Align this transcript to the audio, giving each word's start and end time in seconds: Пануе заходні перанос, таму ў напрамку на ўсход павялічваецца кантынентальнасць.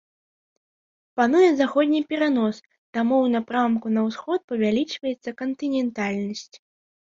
Пануе 1.19 1.49
заходні 1.59 2.01
перанос, 2.13 2.57
таму 2.99 3.15
ў 3.25 3.35
напрамку 3.35 3.87
на 3.99 4.09
ўсход 4.09 4.39
павялічваецца 4.55 5.37
кантынентальнасць. 5.45 6.53